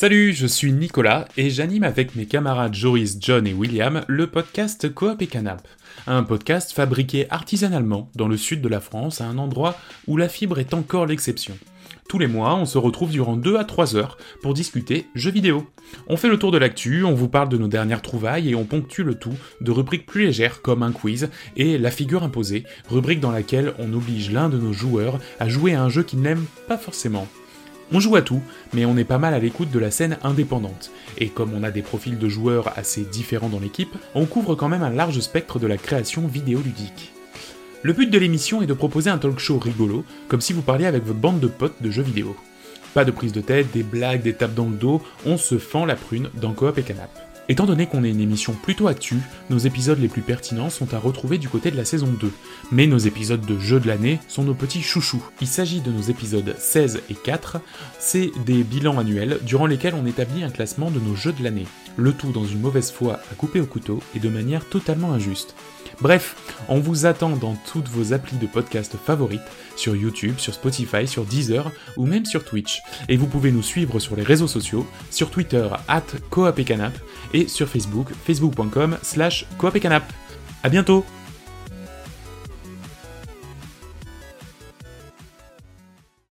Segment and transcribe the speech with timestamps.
[0.00, 4.88] Salut, je suis Nicolas et j'anime avec mes camarades Joris, John et William le podcast
[4.94, 5.68] Coop et Canap.
[6.06, 9.76] Un podcast fabriqué artisanalement dans le sud de la France à un endroit
[10.06, 11.54] où la fibre est encore l'exception.
[12.08, 15.66] Tous les mois, on se retrouve durant 2 à 3 heures pour discuter jeux vidéo.
[16.08, 18.64] On fait le tour de l'actu, on vous parle de nos dernières trouvailles et on
[18.64, 21.28] ponctue le tout de rubriques plus légères comme un quiz
[21.58, 25.74] et la figure imposée, rubrique dans laquelle on oblige l'un de nos joueurs à jouer
[25.74, 27.28] à un jeu qu'il n'aime pas forcément.
[27.92, 28.40] On joue à tout,
[28.72, 30.92] mais on est pas mal à l'écoute de la scène indépendante.
[31.18, 34.68] Et comme on a des profils de joueurs assez différents dans l'équipe, on couvre quand
[34.68, 37.12] même un large spectre de la création vidéoludique.
[37.82, 40.86] Le but de l'émission est de proposer un talk show rigolo, comme si vous parliez
[40.86, 42.36] avec votre bande de potes de jeux vidéo.
[42.94, 45.84] Pas de prise de tête, des blagues, des tapes dans le dos, on se fend
[45.84, 47.29] la prune dans Coop et Canap.
[47.50, 49.16] Étant donné qu'on est une émission plutôt actu,
[49.50, 52.30] nos épisodes les plus pertinents sont à retrouver du côté de la saison 2.
[52.70, 55.24] Mais nos épisodes de jeux de l'année sont nos petits chouchous.
[55.40, 57.56] Il s'agit de nos épisodes 16 et 4,
[57.98, 61.66] c'est des bilans annuels durant lesquels on établit un classement de nos jeux de l'année.
[61.96, 65.56] Le tout dans une mauvaise foi à couper au couteau et de manière totalement injuste.
[66.00, 66.36] Bref,
[66.68, 69.42] on vous attend dans toutes vos applis de podcast favorites,
[69.76, 72.80] sur YouTube, sur Spotify, sur Deezer ou même sur Twitch.
[73.08, 76.04] Et vous pouvez nous suivre sur les réseaux sociaux, sur Twitter at
[77.34, 79.46] et sur Facebook, facebook.com slash
[80.62, 81.04] A bientôt